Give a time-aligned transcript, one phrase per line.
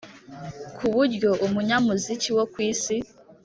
[0.75, 2.95] k’uburyo umunyamuziki wo ku isi